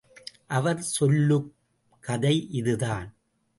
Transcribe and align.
அவர் 0.47 0.81
சொல்லும் 0.81 1.55
கதை 1.99 2.47
இதுதான். 2.51 3.15